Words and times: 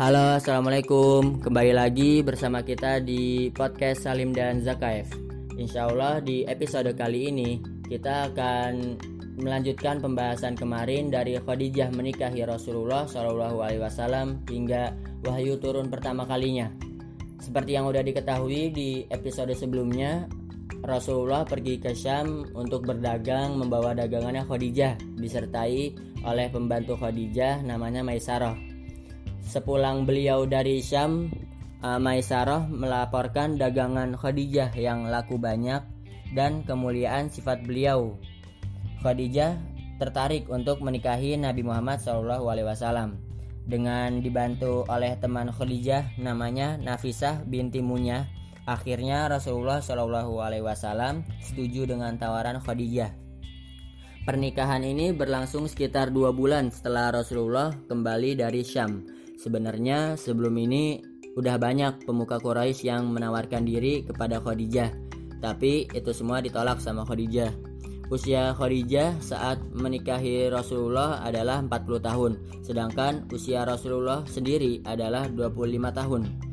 Halo, 0.00 0.40
assalamualaikum. 0.40 1.44
Kembali 1.44 1.76
lagi 1.76 2.24
bersama 2.24 2.64
kita 2.64 3.04
di 3.04 3.52
podcast 3.52 4.08
Salim 4.08 4.32
dan 4.32 4.64
Zakaev. 4.64 5.12
Insya 5.60 5.92
Allah 5.92 6.24
di 6.24 6.40
episode 6.48 6.88
kali 6.96 7.28
ini 7.28 7.60
kita 7.84 8.32
akan 8.32 8.96
melanjutkan 9.44 10.00
pembahasan 10.00 10.56
kemarin 10.56 11.12
dari 11.12 11.36
Khadijah 11.36 11.92
menikahi 11.92 12.48
Rasulullah 12.48 13.04
Shallallahu 13.04 13.60
Alaihi 13.60 13.84
Wasallam 13.84 14.40
hingga 14.48 14.96
wahyu 15.28 15.60
turun 15.60 15.92
pertama 15.92 16.24
kalinya. 16.24 16.72
Seperti 17.36 17.76
yang 17.76 17.84
sudah 17.92 18.00
diketahui 18.00 18.72
di 18.72 19.04
episode 19.12 19.52
sebelumnya, 19.52 20.24
Rasulullah 20.80 21.44
pergi 21.44 21.76
ke 21.76 21.92
Syam 21.92 22.48
untuk 22.56 22.88
berdagang 22.88 23.52
membawa 23.52 23.92
dagangannya 23.92 24.48
Khadijah 24.48 24.96
disertai 25.20 25.92
oleh 26.24 26.48
pembantu 26.48 26.96
Khadijah 26.96 27.60
namanya 27.68 28.00
Maisarah. 28.00 28.69
Sepulang 29.50 30.06
beliau 30.06 30.46
dari 30.46 30.78
Syam, 30.78 31.26
uh, 31.82 31.98
Maisarah 31.98 32.70
melaporkan 32.70 33.58
dagangan 33.58 34.14
Khadijah 34.14 34.70
yang 34.78 35.10
laku 35.10 35.42
banyak 35.42 35.82
dan 36.38 36.62
kemuliaan 36.62 37.26
sifat 37.26 37.66
beliau. 37.66 38.14
Khadijah 39.02 39.58
tertarik 39.98 40.46
untuk 40.54 40.78
menikahi 40.86 41.34
Nabi 41.34 41.66
Muhammad 41.66 41.98
SAW 41.98 43.18
dengan 43.66 44.22
dibantu 44.22 44.86
oleh 44.86 45.18
teman 45.18 45.50
Khadijah 45.50 46.14
namanya 46.22 46.78
Nafisah 46.78 47.42
binti 47.42 47.82
Munyah. 47.82 48.30
Akhirnya 48.70 49.26
Rasulullah 49.26 49.82
SAW 49.82 51.26
setuju 51.42 51.90
dengan 51.90 52.14
tawaran 52.14 52.62
Khadijah. 52.62 53.10
Pernikahan 54.22 54.86
ini 54.86 55.10
berlangsung 55.10 55.66
sekitar 55.66 56.14
dua 56.14 56.30
bulan 56.30 56.70
setelah 56.70 57.10
Rasulullah 57.10 57.74
kembali 57.90 58.38
dari 58.38 58.62
Syam. 58.62 59.18
Sebenarnya 59.40 60.20
sebelum 60.20 60.52
ini 60.60 61.00
udah 61.32 61.56
banyak 61.56 62.04
pemuka 62.04 62.36
Quraisy 62.36 62.92
yang 62.92 63.08
menawarkan 63.08 63.64
diri 63.64 64.04
kepada 64.04 64.36
Khadijah, 64.36 64.92
tapi 65.40 65.88
itu 65.96 66.12
semua 66.12 66.44
ditolak 66.44 66.76
sama 66.84 67.08
Khadijah. 67.08 67.48
Usia 68.12 68.52
Khadijah 68.52 69.16
saat 69.24 69.56
menikahi 69.72 70.52
Rasulullah 70.52 71.24
adalah 71.24 71.64
40 71.64 72.04
tahun, 72.04 72.32
sedangkan 72.60 73.32
usia 73.32 73.64
Rasulullah 73.64 74.28
sendiri 74.28 74.84
adalah 74.84 75.24
25 75.32 75.88
tahun. 75.88 76.49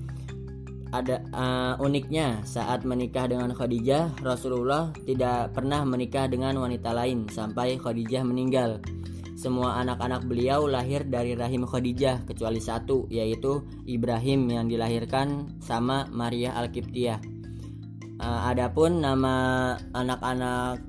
Ada 0.95 1.19
uh, 1.35 1.73
uniknya 1.83 2.39
saat 2.47 2.87
menikah 2.87 3.27
dengan 3.27 3.51
Khadijah, 3.51 4.23
Rasulullah 4.23 4.95
tidak 5.03 5.51
pernah 5.51 5.83
menikah 5.83 6.31
dengan 6.31 6.55
wanita 6.55 6.95
lain 6.95 7.27
sampai 7.27 7.75
Khadijah 7.75 8.23
meninggal. 8.23 8.79
Semua 9.37 9.77
anak-anak 9.83 10.25
beliau 10.25 10.65
lahir 10.65 11.05
dari 11.05 11.37
rahim 11.37 11.67
Khadijah 11.67 12.25
kecuali 12.25 12.57
satu 12.57 13.05
yaitu 13.13 13.61
Ibrahim 13.85 14.49
yang 14.49 14.65
dilahirkan 14.65 15.59
sama 15.61 16.09
Maria 16.09 16.57
Al-Qibtiyah. 16.57 17.19
Uh, 18.17 18.41
adapun 18.49 19.03
nama 19.03 19.77
anak-anak 19.93 20.81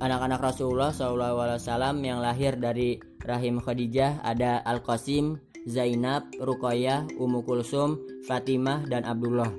anak-anak 0.00 0.40
Rasulullah 0.40 0.94
SAW 0.94 2.00
yang 2.00 2.22
lahir 2.22 2.56
dari 2.56 3.00
rahim 3.24 3.58
Khadijah 3.58 4.22
ada 4.22 4.62
Al-Qasim, 4.62 5.36
Zainab, 5.66 6.30
Ruqayyah, 6.38 7.18
Ummu 7.18 7.42
Kulsum, 7.42 7.98
Fatimah, 8.22 8.86
dan 8.86 9.02
Abdullah. 9.02 9.50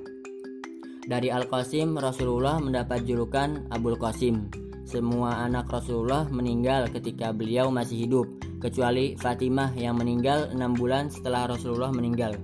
Dari 1.08 1.28
Al-Qasim, 1.28 1.96
Rasulullah 2.00 2.60
mendapat 2.60 3.04
julukan 3.04 3.68
Abul 3.68 3.96
Qasim. 4.00 4.48
Semua 4.88 5.44
anak 5.44 5.68
Rasulullah 5.68 6.24
meninggal 6.32 6.88
ketika 6.88 7.28
beliau 7.32 7.68
masih 7.68 8.08
hidup, 8.08 8.24
kecuali 8.56 9.16
Fatimah 9.20 9.76
yang 9.76 10.00
meninggal 10.00 10.48
enam 10.52 10.72
bulan 10.72 11.12
setelah 11.12 11.44
Rasulullah 11.44 11.92
meninggal. 11.92 12.36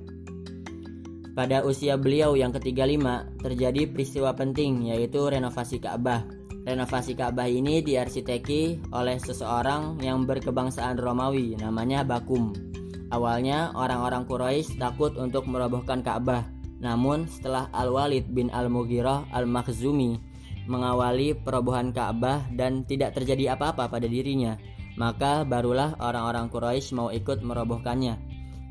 Pada 1.32 1.64
usia 1.64 1.96
beliau 1.96 2.36
yang 2.36 2.52
ketiga 2.52 2.84
lima 2.84 3.26
terjadi 3.40 3.88
peristiwa 3.90 4.36
penting 4.36 4.92
yaitu 4.92 5.24
renovasi 5.24 5.80
Ka'bah. 5.80 6.24
Renovasi 6.64 7.16
Ka'bah 7.16 7.48
ini 7.48 7.80
diarsiteki 7.84 8.92
oleh 8.96 9.20
seseorang 9.20 10.00
yang 10.00 10.24
berkebangsaan 10.24 10.96
Romawi 10.96 11.56
namanya 11.56 12.06
Bakum. 12.06 12.73
Awalnya 13.14 13.70
orang-orang 13.78 14.26
Quraisy 14.26 14.74
takut 14.74 15.14
untuk 15.14 15.46
merobohkan 15.46 16.02
Ka'bah. 16.02 16.50
Namun 16.82 17.30
setelah 17.30 17.70
Al-Walid 17.70 18.26
bin 18.34 18.50
Al-Mughirah 18.50 19.30
Al-Makhzumi 19.30 20.18
mengawali 20.66 21.38
perobohan 21.38 21.94
Ka'bah 21.94 22.42
dan 22.58 22.82
tidak 22.82 23.14
terjadi 23.14 23.54
apa-apa 23.54 23.86
pada 23.86 24.10
dirinya, 24.10 24.58
maka 24.98 25.46
barulah 25.46 25.94
orang-orang 26.02 26.50
Quraisy 26.50 26.90
mau 26.98 27.14
ikut 27.14 27.38
merobohkannya. 27.46 28.18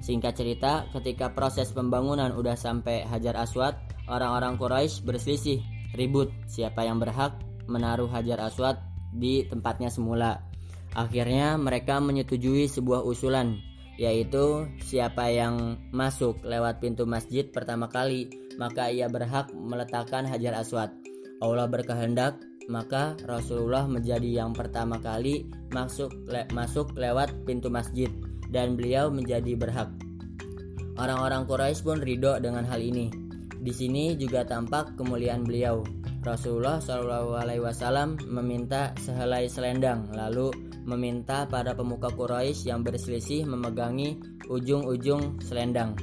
Singkat 0.04 0.34
cerita, 0.36 0.92
ketika 0.92 1.32
proses 1.32 1.72
pembangunan 1.72 2.36
udah 2.36 2.60
sampai 2.60 3.08
Hajar 3.08 3.40
Aswad, 3.40 3.80
orang-orang 4.12 4.60
Quraisy 4.60 5.08
berselisih, 5.08 5.64
ribut 5.96 6.28
siapa 6.52 6.84
yang 6.84 7.00
berhak 7.00 7.40
menaruh 7.72 8.12
Hajar 8.12 8.44
Aswad 8.44 8.76
di 9.16 9.48
tempatnya 9.48 9.88
semula. 9.88 10.44
Akhirnya 10.92 11.56
mereka 11.56 12.04
menyetujui 12.04 12.68
sebuah 12.68 13.08
usulan, 13.08 13.56
yaitu 13.98 14.66
siapa 14.82 15.30
yang 15.30 15.78
masuk 15.94 16.42
lewat 16.42 16.82
pintu 16.82 17.06
masjid 17.06 17.46
pertama 17.50 17.90
kali, 17.90 18.30
maka 18.58 18.90
ia 18.90 19.06
berhak 19.10 19.54
meletakkan 19.54 20.26
Hajar 20.26 20.58
Aswad. 20.58 20.90
Allah 21.44 21.68
berkehendak 21.68 22.40
maka 22.72 23.20
Rasulullah 23.28 23.88
menjadi 23.88 24.44
yang 24.44 24.56
pertama 24.56 25.00
kali 25.00 25.48
masuk 25.76 26.14
le, 26.30 26.48
masuk 26.56 26.96
lewat 26.96 27.44
pintu 27.44 27.68
masjid 27.68 28.08
dan 28.54 28.80
beliau 28.80 29.10
menjadi 29.10 29.58
berhak. 29.58 29.90
Orang-orang 30.94 31.50
Quraisy 31.50 31.82
pun 31.82 31.98
ridho 32.00 32.38
dengan 32.38 32.64
hal 32.70 32.78
ini. 32.80 33.10
Di 33.64 33.74
sini 33.74 34.14
juga 34.14 34.46
tampak 34.46 34.94
kemuliaan 35.00 35.42
beliau. 35.48 35.82
Rasulullah 36.24 36.80
Wasallam 36.80 38.16
meminta 38.30 38.96
sehelai 39.02 39.50
selendang, 39.50 40.08
lalu 40.14 40.54
meminta 40.84 41.48
para 41.48 41.72
pemuka 41.76 42.12
Quraisy 42.12 42.70
yang 42.70 42.84
berselisih 42.84 43.48
memegangi 43.48 44.20
ujung-ujung 44.48 45.40
selendang. 45.44 45.96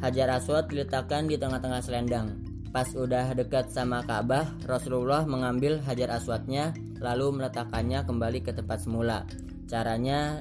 Hajar 0.00 0.40
Aswad 0.40 0.72
diletakkan 0.72 1.28
di 1.28 1.36
tengah-tengah 1.36 1.84
selendang. 1.84 2.40
Pas 2.70 2.86
udah 2.94 3.34
dekat 3.34 3.68
sama 3.74 4.00
Ka'bah, 4.06 4.46
Rasulullah 4.64 5.26
mengambil 5.26 5.82
hajar 5.84 6.14
aswadnya 6.14 6.72
lalu 7.02 7.36
meletakkannya 7.36 8.06
kembali 8.06 8.40
ke 8.40 8.54
tempat 8.54 8.78
semula. 8.86 9.26
Caranya 9.66 10.40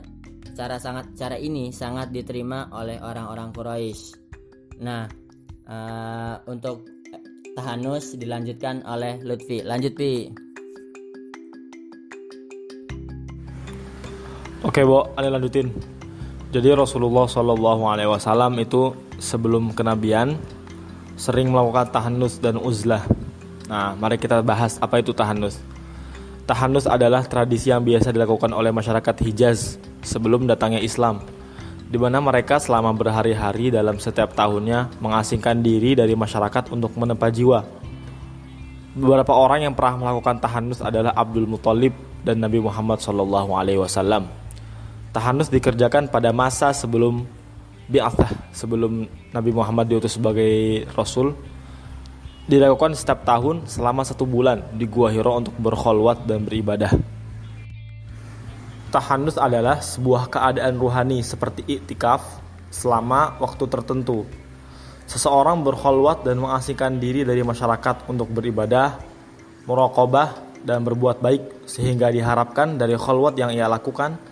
cara 0.53 0.77
sangat 0.77 1.15
cara 1.17 1.35
ini 1.35 1.73
sangat 1.73 2.13
diterima 2.13 2.69
oleh 2.71 3.01
orang-orang 3.01 3.49
Quraisy. 3.51 4.15
Nah, 4.79 5.09
uh, 5.67 6.35
untuk 6.47 6.87
tahanus 7.57 8.15
dilanjutkan 8.15 8.85
oleh 8.87 9.19
Lutfi. 9.19 9.65
Lanjut, 9.65 9.93
Pi. 9.97 10.48
Oke, 14.59 14.83
Bo, 14.83 15.15
ada 15.15 15.31
lanjutin. 15.31 15.71
Jadi 16.51 16.67
Rasulullah 16.75 17.31
Shallallahu 17.31 17.79
alaihi 17.87 18.11
wasallam 18.11 18.59
itu 18.59 18.91
sebelum 19.15 19.71
kenabian 19.71 20.35
sering 21.15 21.47
melakukan 21.47 21.87
tahanus 21.95 22.43
dan 22.43 22.59
uzlah. 22.59 23.07
Nah, 23.71 23.95
mari 23.95 24.19
kita 24.19 24.43
bahas 24.43 24.75
apa 24.83 24.99
itu 24.99 25.15
tahanus. 25.15 25.63
Tahanus 26.43 26.91
adalah 26.91 27.23
tradisi 27.23 27.71
yang 27.71 27.87
biasa 27.87 28.11
dilakukan 28.11 28.51
oleh 28.51 28.75
masyarakat 28.75 29.15
Hijaz 29.23 29.79
sebelum 30.03 30.43
datangnya 30.43 30.83
Islam, 30.83 31.23
di 31.87 31.95
mana 31.95 32.19
mereka 32.19 32.59
selama 32.59 32.91
berhari-hari 32.91 33.71
dalam 33.71 33.95
setiap 33.95 34.35
tahunnya 34.35 34.99
mengasingkan 34.99 35.63
diri 35.63 35.95
dari 35.95 36.19
masyarakat 36.19 36.67
untuk 36.75 36.91
menempa 36.99 37.31
jiwa. 37.31 37.63
Beberapa 38.91 39.31
orang 39.39 39.71
yang 39.71 39.73
pernah 39.77 40.03
melakukan 40.03 40.43
tahanus 40.43 40.83
adalah 40.83 41.15
Abdul 41.15 41.47
Muthalib 41.47 41.95
dan 42.27 42.43
Nabi 42.43 42.59
Muhammad 42.59 42.99
SAW. 42.99 44.48
Tahanus 45.09 45.49
dikerjakan 45.49 46.05
pada 46.13 46.29
masa 46.29 46.69
sebelum 46.69 47.25
bi'athah 47.89 48.29
sebelum 48.53 49.09
Nabi 49.33 49.49
Muhammad 49.49 49.89
diutus 49.89 50.21
sebagai 50.21 50.85
rasul 50.93 51.33
dilakukan 52.45 52.93
setiap 52.93 53.25
tahun 53.25 53.65
selama 53.65 54.05
satu 54.05 54.29
bulan 54.29 54.61
di 54.77 54.85
Gua 54.85 55.09
Hiro 55.09 55.33
untuk 55.33 55.57
berkholwat 55.57 56.29
dan 56.29 56.45
beribadah. 56.45 56.93
Tahanus 58.89 59.37
adalah 59.37 59.81
sebuah 59.81 60.29
keadaan 60.29 60.77
ruhani 60.77 61.21
seperti 61.21 61.61
iktikaf 61.65 62.41
selama 62.69 63.37
waktu 63.41 63.65
tertentu. 63.69 64.25
Seseorang 65.09 65.61
berkholwat 65.65 66.25
dan 66.25 66.37
mengasingkan 66.37 67.01
diri 67.01 67.25
dari 67.25 67.41
masyarakat 67.41 68.05
untuk 68.09 68.29
beribadah, 68.29 68.97
merokobah, 69.65 70.61
dan 70.61 70.85
berbuat 70.85 71.21
baik 71.21 71.69
sehingga 71.69 72.13
diharapkan 72.13 72.77
dari 72.77 72.93
kholwat 72.93 73.37
yang 73.37 73.53
ia 73.53 73.65
lakukan 73.65 74.28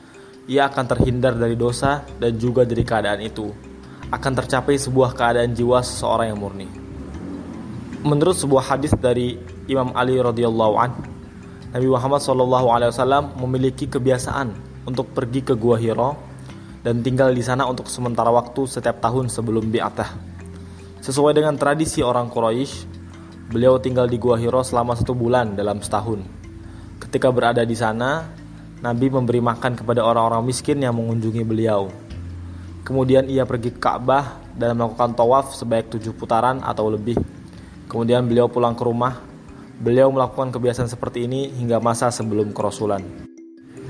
ia 0.48 0.72
akan 0.72 0.86
terhindar 0.88 1.36
dari 1.36 1.60
dosa 1.60 2.08
dan 2.24 2.40
juga 2.40 2.64
dari 2.64 2.88
keadaan 2.88 3.20
itu. 3.20 3.52
Akan 4.08 4.32
tercapai 4.32 4.80
sebuah 4.80 5.12
keadaan 5.12 5.52
jiwa 5.52 5.84
seseorang 5.84 6.32
yang 6.32 6.40
murni. 6.40 6.68
Menurut 8.08 8.40
sebuah 8.40 8.72
hadis 8.72 8.96
dari 8.96 9.36
Imam 9.68 9.92
Ali 9.92 10.16
radhiyallahu 10.16 10.76
an, 10.80 10.96
Nabi 11.76 11.88
Muhammad 11.92 12.24
saw 12.24 13.20
memiliki 13.36 13.92
kebiasaan 13.92 14.56
untuk 14.88 15.12
pergi 15.12 15.44
ke 15.44 15.54
Gua 15.60 15.76
Hiro 15.76 16.16
dan 16.80 17.04
tinggal 17.04 17.36
di 17.36 17.44
sana 17.44 17.68
untuk 17.68 17.92
sementara 17.92 18.32
waktu 18.32 18.64
setiap 18.64 19.04
tahun 19.04 19.28
sebelum 19.28 19.68
bi'atah. 19.68 20.16
Sesuai 21.04 21.36
dengan 21.36 21.60
tradisi 21.60 22.00
orang 22.00 22.32
Quraisy, 22.32 22.88
beliau 23.52 23.76
tinggal 23.84 24.08
di 24.08 24.16
Gua 24.16 24.40
Hiro 24.40 24.64
selama 24.64 24.96
satu 24.96 25.12
bulan 25.12 25.60
dalam 25.60 25.84
setahun. 25.84 26.24
Ketika 27.04 27.28
berada 27.36 27.68
di 27.68 27.76
sana, 27.76 28.24
Nabi 28.78 29.10
memberi 29.10 29.42
makan 29.42 29.74
kepada 29.74 30.06
orang-orang 30.06 30.46
miskin 30.46 30.78
yang 30.78 30.94
mengunjungi 30.94 31.42
beliau. 31.42 31.90
Kemudian 32.86 33.26
ia 33.26 33.44
pergi 33.44 33.74
ke 33.74 33.82
Ka'bah 33.82 34.38
dan 34.54 34.78
melakukan 34.78 35.18
tawaf 35.18 35.58
sebaik 35.58 35.90
tujuh 35.90 36.14
putaran 36.14 36.62
atau 36.62 36.94
lebih. 36.94 37.18
Kemudian 37.90 38.30
beliau 38.30 38.46
pulang 38.46 38.78
ke 38.78 38.86
rumah. 38.86 39.18
Beliau 39.78 40.10
melakukan 40.14 40.54
kebiasaan 40.54 40.90
seperti 40.90 41.26
ini 41.26 41.50
hingga 41.54 41.82
masa 41.82 42.10
sebelum 42.10 42.54
kerasulan. 42.54 43.02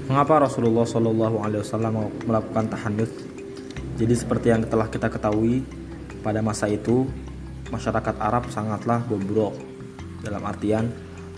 Mengapa 0.07 0.47
Rasulullah 0.47 0.87
Shallallahu 0.87 1.43
Alaihi 1.43 1.61
Wasallam 1.63 2.07
melakukan 2.23 2.65
tahannut? 2.71 3.11
Jadi 3.99 4.13
seperti 4.15 4.51
yang 4.55 4.67
telah 4.67 4.87
kita 4.87 5.11
ketahui 5.11 5.63
pada 6.23 6.39
masa 6.43 6.67
itu 6.71 7.07
masyarakat 7.71 8.15
Arab 8.19 8.47
sangatlah 8.51 9.03
bobrok 9.03 9.55
dalam 10.23 10.43
artian 10.47 10.91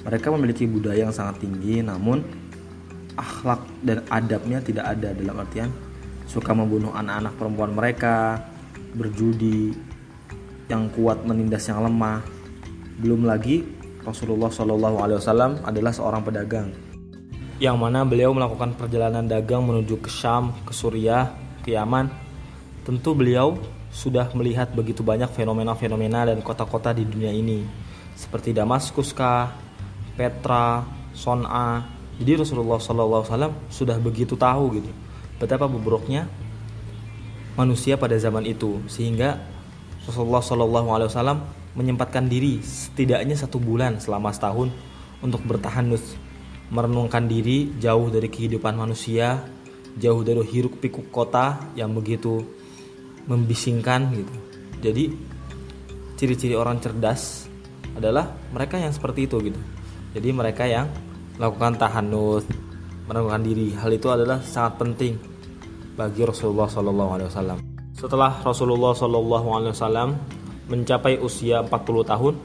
mereka 0.06 0.32
memiliki 0.34 0.66
budaya 0.70 1.10
yang 1.10 1.16
sangat 1.16 1.44
tinggi 1.44 1.82
namun 1.84 2.24
akhlak 3.20 3.62
dan 3.84 4.02
adabnya 4.08 4.64
tidak 4.64 4.96
ada 4.96 5.12
dalam 5.12 5.36
artian 5.36 5.70
suka 6.30 6.54
membunuh 6.54 6.94
anak-anak 6.94 7.34
perempuan 7.42 7.74
mereka, 7.74 8.38
berjudi, 8.94 9.74
yang 10.70 10.86
kuat 10.94 11.26
menindas 11.26 11.66
yang 11.66 11.82
lemah. 11.82 12.22
Belum 13.02 13.26
lagi 13.26 13.66
Rasulullah 14.06 14.54
Shallallahu 14.54 14.98
Alaihi 15.02 15.18
Wasallam 15.18 15.52
adalah 15.66 15.90
seorang 15.90 16.22
pedagang, 16.22 16.70
yang 17.58 17.82
mana 17.82 18.06
beliau 18.06 18.30
melakukan 18.30 18.78
perjalanan 18.78 19.26
dagang 19.26 19.66
menuju 19.66 19.98
ke 19.98 20.10
Syam, 20.14 20.54
ke 20.62 20.72
Suriah, 20.72 21.34
ke 21.66 21.74
Yaman. 21.74 22.14
Tentu 22.86 23.18
beliau 23.18 23.58
sudah 23.90 24.30
melihat 24.38 24.70
begitu 24.70 25.02
banyak 25.02 25.34
fenomena-fenomena 25.34 26.30
dan 26.30 26.46
kota-kota 26.46 26.94
di 26.94 27.10
dunia 27.10 27.34
ini, 27.34 27.66
seperti 28.14 28.54
Damaskus 28.54 29.18
kah, 29.18 29.50
Petra, 30.14 30.86
Son'a. 31.18 31.99
Jadi 32.20 32.32
Rasulullah 32.36 32.78
Wasallam 32.84 33.56
sudah 33.72 33.96
begitu 33.96 34.36
tahu 34.36 34.84
gitu 34.84 34.92
betapa 35.40 35.72
bobroknya 35.72 36.28
manusia 37.56 37.96
pada 37.96 38.20
zaman 38.20 38.44
itu 38.44 38.84
sehingga 38.92 39.40
Rasulullah 40.04 40.44
Wasallam 40.44 41.48
menyempatkan 41.80 42.28
diri 42.28 42.60
setidaknya 42.60 43.40
satu 43.40 43.56
bulan 43.56 44.04
selama 44.04 44.36
setahun 44.36 44.68
untuk 45.24 45.40
bertahanus 45.48 46.20
merenungkan 46.70 47.26
diri 47.26 47.72
jauh 47.80 48.12
dari 48.12 48.28
kehidupan 48.28 48.76
manusia 48.76 49.42
jauh 49.98 50.22
dari 50.22 50.44
hiruk 50.44 50.78
pikuk 50.80 51.10
kota 51.10 51.72
yang 51.74 51.96
begitu 51.96 52.44
membisingkan 53.26 54.12
gitu. 54.16 54.36
Jadi 54.80 55.04
ciri-ciri 56.16 56.56
orang 56.56 56.80
cerdas 56.80 57.48
adalah 57.96 58.32
mereka 58.52 58.80
yang 58.80 58.94
seperti 58.96 59.28
itu 59.28 59.38
gitu. 59.44 59.60
Jadi 60.16 60.30
mereka 60.32 60.66
yang 60.66 60.88
melakukan 61.40 61.80
tahanus 61.80 62.44
merenungkan 63.08 63.42
diri 63.42 63.72
hal 63.74 63.90
itu 63.90 64.12
adalah 64.12 64.44
sangat 64.44 64.76
penting 64.78 65.16
bagi 65.96 66.28
Rasulullah 66.28 66.68
Shallallahu 66.68 67.12
Alaihi 67.16 67.28
Wasallam. 67.32 67.58
Setelah 67.96 68.44
Rasulullah 68.44 68.94
Shallallahu 68.94 69.48
Alaihi 69.56 69.72
Wasallam 69.74 70.10
mencapai 70.70 71.18
usia 71.18 71.66
40 71.66 72.06
tahun, 72.06 72.36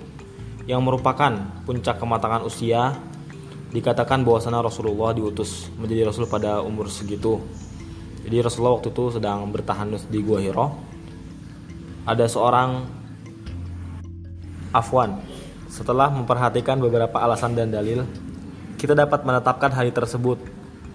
yang 0.64 0.81
merupakan 0.81 1.29
puncak 1.69 2.00
kematangan 2.00 2.49
usia, 2.49 2.96
dikatakan 3.69 4.25
bahwasanya 4.25 4.64
Rasulullah 4.64 5.12
diutus 5.12 5.69
menjadi 5.76 6.08
Rasul 6.08 6.25
pada 6.25 6.64
umur 6.64 6.88
segitu. 6.88 7.43
Jadi 8.25 8.41
Rasulullah 8.41 8.81
waktu 8.81 8.88
itu 8.88 9.20
sedang 9.20 9.52
bertahanus 9.52 10.08
di 10.08 10.25
Gua 10.25 10.41
Hiro. 10.41 10.73
Ada 12.08 12.25
seorang 12.25 12.88
Afwan. 14.73 15.20
Setelah 15.69 16.08
memperhatikan 16.08 16.81
beberapa 16.81 17.20
alasan 17.20 17.52
dan 17.52 17.69
dalil, 17.69 18.00
kita 18.84 18.92
dapat 18.92 19.25
menetapkan 19.25 19.72
hari 19.72 19.96
tersebut, 19.96 20.36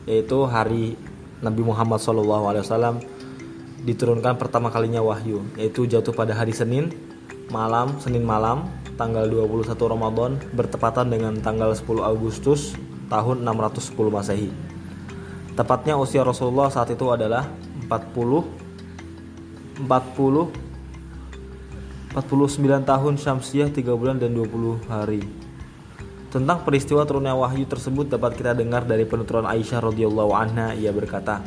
yaitu 0.06 0.45
hari 0.45 0.94
Nabi 1.41 1.65
Muhammad 1.65 1.97
SAW 1.97 3.01
diturunkan 3.81 4.38
pertama 4.38 4.69
kalinya 4.69 5.01
wahyu 5.01 5.41
yaitu 5.57 5.89
jatuh 5.89 6.13
pada 6.13 6.36
hari 6.38 6.53
Senin 6.53 6.94
malam 7.50 7.97
Senin 7.97 8.27
malam 8.27 8.69
tanggal 8.94 9.25
21 9.25 9.74
Ramadan 9.74 10.38
bertepatan 10.53 11.09
dengan 11.09 11.33
tanggal 11.41 11.74
10 11.74 11.88
Agustus 12.03 12.77
tahun 13.09 13.41
610 13.41 13.97
Masehi. 14.13 14.53
Tepatnya 15.57 15.97
usia 15.97 16.21
Rasulullah 16.21 16.69
saat 16.69 16.94
itu 16.94 17.09
adalah 17.09 17.50
40 17.89 19.88
40 19.88 19.89
49 22.13 22.86
tahun 22.86 23.13
Syamsiah 23.18 23.74
3 23.74 23.81
bulan 23.97 24.21
dan 24.21 24.38
20 24.38 24.77
hari. 24.91 25.38
Tentang 26.30 26.62
peristiwa 26.62 27.02
turunnya 27.10 27.34
wahyu 27.34 27.66
tersebut 27.66 28.06
dapat 28.06 28.38
kita 28.38 28.54
dengar 28.54 28.86
dari 28.86 29.02
penuturan 29.02 29.50
Aisyah 29.50 29.81
radhiyallahu 29.81 30.30
anha 30.38 30.78
ia 30.78 30.94
berkata, 30.94 31.42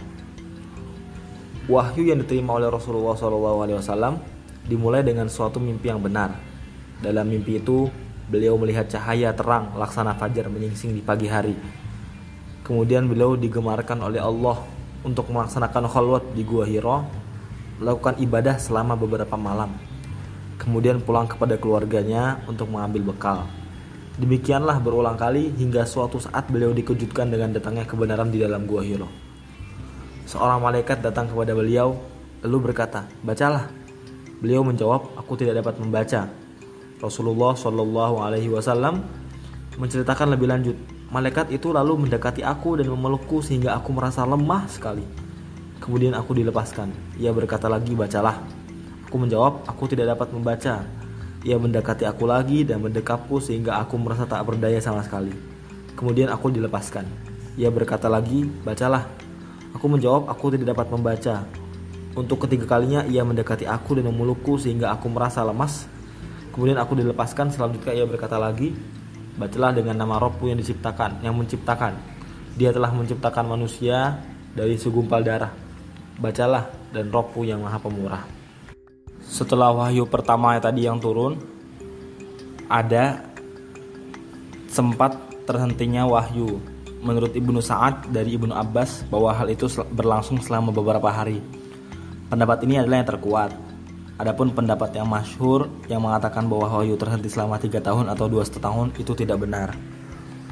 Wahyu 1.70 2.10
yang 2.10 2.18
diterima 2.18 2.58
oleh 2.58 2.66
Rasulullah 2.66 3.14
SAW 3.14 4.18
dimulai 4.66 5.06
dengan 5.06 5.30
suatu 5.30 5.62
mimpi 5.62 5.86
yang 5.86 6.02
benar. 6.02 6.34
Dalam 6.98 7.30
mimpi 7.30 7.62
itu, 7.62 7.86
beliau 8.26 8.58
melihat 8.58 8.90
cahaya 8.90 9.30
terang 9.30 9.70
laksana 9.78 10.18
fajar 10.18 10.50
menyingsing 10.50 10.90
di 10.90 10.98
pagi 10.98 11.30
hari. 11.30 11.54
Kemudian 12.66 13.06
beliau 13.06 13.38
digemarkan 13.38 14.02
oleh 14.02 14.18
Allah 14.18 14.66
untuk 15.06 15.30
melaksanakan 15.30 15.86
khalwat 15.86 16.34
di 16.34 16.42
Gua 16.42 16.66
Hiro, 16.66 17.06
melakukan 17.78 18.18
ibadah 18.18 18.58
selama 18.58 18.98
beberapa 18.98 19.38
malam. 19.38 19.70
Kemudian 20.58 20.98
pulang 20.98 21.30
kepada 21.30 21.54
keluarganya 21.54 22.42
untuk 22.50 22.66
mengambil 22.66 23.14
bekal. 23.14 23.61
Demikianlah 24.20 24.76
berulang 24.84 25.16
kali 25.16 25.48
hingga 25.56 25.88
suatu 25.88 26.20
saat 26.20 26.44
beliau 26.52 26.76
dikejutkan 26.76 27.32
dengan 27.32 27.56
datangnya 27.56 27.88
kebenaran 27.88 28.28
di 28.28 28.44
dalam 28.44 28.68
gua 28.68 28.84
Hiro. 28.84 29.08
Seorang 30.28 30.60
malaikat 30.60 31.00
datang 31.00 31.32
kepada 31.32 31.56
beliau 31.56 31.96
lalu 32.44 32.68
berkata, 32.68 33.08
"Bacalah." 33.24 33.72
Beliau 34.44 34.60
menjawab, 34.68 35.16
"Aku 35.16 35.32
tidak 35.40 35.64
dapat 35.64 35.80
membaca." 35.80 36.28
Rasulullah 37.00 37.56
Shallallahu 37.56 38.20
alaihi 38.20 38.52
wasallam 38.52 39.00
menceritakan 39.80 40.36
lebih 40.36 40.44
lanjut, 40.44 40.76
malaikat 41.08 41.48
itu 41.48 41.72
lalu 41.72 42.04
mendekati 42.04 42.44
aku 42.44 42.76
dan 42.76 42.92
memelukku 42.92 43.40
sehingga 43.40 43.72
aku 43.80 43.96
merasa 43.96 44.28
lemah 44.28 44.68
sekali. 44.68 45.08
Kemudian 45.80 46.12
aku 46.12 46.36
dilepaskan. 46.36 46.92
Ia 47.16 47.32
berkata 47.32 47.64
lagi, 47.66 47.96
"Bacalah." 47.96 48.44
Aku 49.08 49.16
menjawab, 49.16 49.64
"Aku 49.64 49.88
tidak 49.88 50.12
dapat 50.14 50.36
membaca." 50.36 51.01
Ia 51.42 51.58
mendekati 51.58 52.06
aku 52.06 52.22
lagi 52.22 52.62
dan 52.62 52.86
mendekapku 52.86 53.42
sehingga 53.42 53.82
aku 53.82 53.98
merasa 53.98 54.30
tak 54.30 54.46
berdaya 54.46 54.78
sama 54.78 55.02
sekali. 55.02 55.34
Kemudian 55.98 56.30
aku 56.30 56.54
dilepaskan. 56.54 57.02
Ia 57.58 57.66
berkata 57.66 58.06
lagi, 58.06 58.46
bacalah. 58.62 59.10
Aku 59.74 59.90
menjawab, 59.90 60.30
aku 60.30 60.54
tidak 60.54 60.70
dapat 60.70 60.86
membaca. 60.94 61.42
Untuk 62.14 62.46
ketiga 62.46 62.78
kalinya 62.78 63.02
ia 63.10 63.26
mendekati 63.26 63.66
aku 63.66 63.98
dan 63.98 64.06
memelukku 64.06 64.54
sehingga 64.54 64.94
aku 64.94 65.10
merasa 65.10 65.42
lemas. 65.42 65.90
Kemudian 66.54 66.78
aku 66.78 66.94
dilepaskan, 66.94 67.50
selanjutnya 67.50 67.90
ia 67.90 68.06
berkata 68.06 68.38
lagi, 68.38 68.70
bacalah 69.34 69.74
dengan 69.74 69.98
nama 69.98 70.22
Robku 70.22 70.46
yang 70.46 70.62
diciptakan, 70.62 71.26
yang 71.26 71.34
menciptakan. 71.34 71.98
Dia 72.54 72.70
telah 72.70 72.94
menciptakan 72.94 73.50
manusia 73.50 74.22
dari 74.54 74.78
segumpal 74.78 75.26
darah. 75.26 75.50
Bacalah 76.22 76.70
dan 76.94 77.10
Robku 77.10 77.42
yang 77.42 77.64
maha 77.64 77.80
pemurah 77.82 78.41
setelah 79.26 79.70
wahyu 79.70 80.06
pertama 80.06 80.58
tadi 80.58 80.86
yang 80.86 80.98
turun 80.98 81.38
ada 82.66 83.22
sempat 84.70 85.18
terhentinya 85.46 86.06
wahyu 86.06 86.58
menurut 87.02 87.34
Ibnu 87.34 87.58
Sa'ad 87.58 88.10
dari 88.10 88.38
Ibnu 88.38 88.54
Abbas 88.54 89.06
bahwa 89.10 89.34
hal 89.34 89.50
itu 89.50 89.66
berlangsung 89.90 90.38
selama 90.38 90.70
beberapa 90.70 91.10
hari 91.10 91.42
pendapat 92.30 92.62
ini 92.66 92.78
adalah 92.78 93.02
yang 93.02 93.10
terkuat 93.10 93.50
Adapun 94.22 94.54
pendapat 94.54 94.94
yang 94.94 95.10
masyhur 95.10 95.66
yang 95.90 95.98
mengatakan 95.98 96.46
bahwa 96.46 96.78
wahyu 96.78 96.94
terhenti 96.94 97.26
selama 97.26 97.58
tiga 97.58 97.82
tahun 97.82 98.06
atau 98.06 98.30
dua 98.30 98.46
setengah 98.46 98.70
tahun 98.70 98.88
itu 99.00 99.12
tidak 99.18 99.42
benar. 99.42 99.74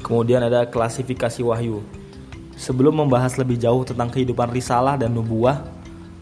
Kemudian 0.03 0.43
ada 0.43 0.67
klasifikasi 0.67 1.39
wahyu. 1.39 1.79
Sebelum 2.59 2.99
membahas 2.99 3.39
lebih 3.39 3.55
jauh 3.55 3.87
tentang 3.87 4.11
kehidupan 4.11 4.51
risalah 4.51 4.99
dan 4.99 5.15
nubuah, 5.15 5.63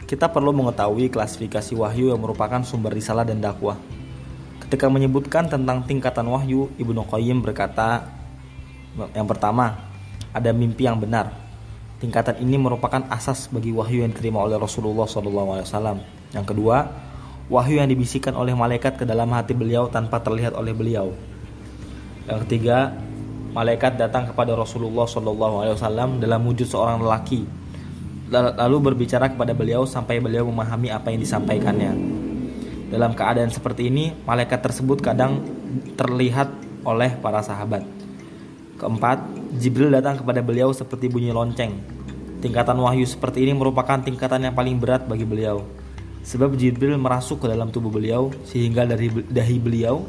kita 0.09 0.25
perlu 0.25 0.49
mengetahui 0.57 1.13
klasifikasi 1.13 1.77
wahyu 1.77 2.09
yang 2.09 2.17
merupakan 2.17 2.65
sumber 2.65 2.89
risalah 2.89 3.21
dan 3.21 3.37
dakwah. 3.37 3.77
Ketika 4.57 4.89
menyebutkan 4.89 5.45
tentang 5.45 5.85
tingkatan 5.85 6.25
wahyu, 6.25 6.73
Ibnu 6.81 7.05
Qayyim 7.05 7.45
berkata, 7.45 8.09
yang 9.13 9.29
pertama, 9.29 9.85
ada 10.33 10.49
mimpi 10.49 10.89
yang 10.89 10.97
benar. 10.97 11.29
Tingkatan 12.01 12.41
ini 12.41 12.57
merupakan 12.57 13.05
asas 13.13 13.53
bagi 13.53 13.69
wahyu 13.69 14.01
yang 14.01 14.09
diterima 14.09 14.41
oleh 14.41 14.57
Rasulullah 14.57 15.05
SAW. 15.05 16.01
Yang 16.33 16.45
kedua, 16.57 16.89
wahyu 17.45 17.77
yang 17.77 17.85
dibisikkan 17.85 18.33
oleh 18.33 18.57
malaikat 18.57 18.97
ke 18.97 19.05
dalam 19.05 19.29
hati 19.29 19.53
beliau 19.53 19.93
tanpa 19.93 20.25
terlihat 20.25 20.57
oleh 20.57 20.73
beliau. 20.73 21.13
Yang 22.25 22.49
ketiga, 22.49 22.97
malaikat 23.53 24.01
datang 24.01 24.25
kepada 24.25 24.57
Rasulullah 24.57 25.05
SAW 25.05 26.17
dalam 26.17 26.41
wujud 26.49 26.65
seorang 26.65 26.97
lelaki 26.97 27.68
lalu 28.29 28.77
berbicara 28.93 29.33
kepada 29.33 29.57
beliau 29.57 29.89
sampai 29.89 30.21
beliau 30.21 30.45
memahami 30.45 30.93
apa 30.93 31.09
yang 31.09 31.19
disampaikannya. 31.19 31.93
Dalam 32.89 33.13
keadaan 33.13 33.53
seperti 33.53 33.89
ini, 33.89 34.13
malaikat 34.25 34.65
tersebut 34.65 35.01
kadang 35.01 35.45
terlihat 35.93 36.49
oleh 36.85 37.13
para 37.21 37.41
sahabat. 37.45 37.85
Keempat, 38.79 39.21
Jibril 39.59 39.91
datang 39.93 40.17
kepada 40.21 40.41
beliau 40.41 40.73
seperti 40.73 41.11
bunyi 41.11 41.29
lonceng. 41.29 41.77
Tingkatan 42.39 42.79
wahyu 42.79 43.03
seperti 43.03 43.43
ini 43.43 43.51
merupakan 43.51 43.99
tingkatan 43.99 44.47
yang 44.47 44.55
paling 44.55 44.79
berat 44.79 45.03
bagi 45.05 45.27
beliau. 45.27 45.67
Sebab 46.23 46.55
Jibril 46.55 46.95
merasuk 46.95 47.43
ke 47.43 47.47
dalam 47.51 47.69
tubuh 47.69 47.91
beliau 47.91 48.31
sehingga 48.47 48.87
dari 48.87 49.11
dahi 49.11 49.57
beliau 49.59 50.07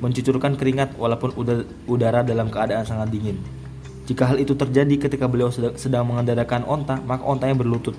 mencucurkan 0.00 0.54
keringat 0.54 0.96
walaupun 0.96 1.34
udara 1.84 2.24
dalam 2.24 2.48
keadaan 2.48 2.86
sangat 2.86 3.12
dingin. 3.12 3.57
Jika 4.08 4.24
hal 4.24 4.40
itu 4.40 4.56
terjadi 4.56 4.96
ketika 4.96 5.28
beliau 5.28 5.52
sedang 5.52 6.08
mengendarakan 6.08 6.64
onta, 6.64 6.96
maka 7.04 7.20
ontanya 7.28 7.52
berlutut. 7.52 7.92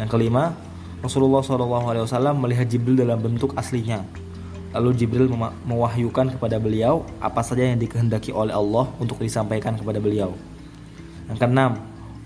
Yang 0.00 0.08
kelima, 0.16 0.56
Rasulullah 1.04 1.44
SAW 1.44 2.32
melihat 2.40 2.64
Jibril 2.64 2.96
dalam 2.96 3.20
bentuk 3.20 3.52
aslinya. 3.52 4.00
Lalu 4.72 4.96
Jibril 4.96 5.28
mewahyukan 5.68 6.34
kepada 6.34 6.56
beliau 6.56 7.04
apa 7.20 7.44
saja 7.44 7.68
yang 7.68 7.76
dikehendaki 7.76 8.32
oleh 8.32 8.56
Allah 8.56 8.88
untuk 8.96 9.20
disampaikan 9.20 9.76
kepada 9.76 10.00
beliau. 10.00 10.32
Yang 11.28 11.38
keenam, 11.38 11.72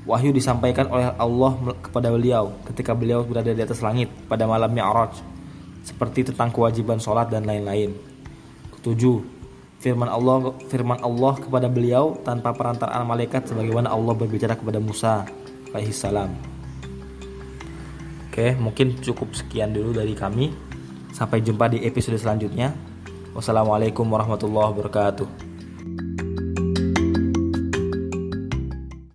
wahyu 0.06 0.30
disampaikan 0.30 0.87
oleh 0.88 1.12
Allah 1.18 1.52
kepada 1.82 2.08
beliau 2.14 2.56
ketika 2.73 2.94
beliau 2.94 3.26
berada 3.26 3.52
di 3.52 3.61
atas 3.61 3.82
langit 3.82 4.08
pada 4.30 4.47
malam 4.47 4.70
Mi'raj, 4.70 5.18
seperti 5.82 6.30
tentang 6.32 6.54
kewajiban 6.54 6.97
sholat 7.02 7.28
dan 7.28 7.44
lain-lain. 7.44 7.92
Ketujuh, 8.78 9.38
firman 9.78 10.11
Allah 10.11 10.54
firman 10.66 10.99
Allah 11.00 11.35
kepada 11.38 11.70
beliau 11.70 12.18
tanpa 12.26 12.50
perantaraan 12.50 13.06
malaikat 13.06 13.47
sebagaimana 13.47 13.94
Allah 13.94 14.14
berbicara 14.14 14.58
kepada 14.58 14.82
Musa 14.82 15.25
alaihi 15.70 15.94
salam. 15.94 16.35
Oke, 18.28 18.54
mungkin 18.54 18.99
cukup 19.02 19.35
sekian 19.35 19.75
dulu 19.75 19.94
dari 19.94 20.14
kami. 20.14 20.54
Sampai 21.11 21.42
jumpa 21.42 21.66
di 21.66 21.82
episode 21.82 22.14
selanjutnya. 22.18 22.70
Wassalamualaikum 23.35 24.06
warahmatullahi 24.06 24.70
wabarakatuh. 24.78 25.48